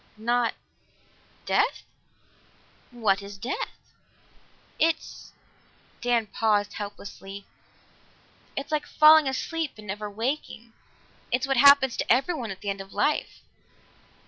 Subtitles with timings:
[0.17, 0.55] "Not
[1.45, 1.83] death?"
[2.89, 3.93] "What is death?"
[4.79, 5.31] "It's"
[6.01, 7.45] Dan paused helplessly.
[8.57, 10.73] "It's like falling asleep and never waking.
[11.31, 13.43] It's what happens to everyone at the end of life."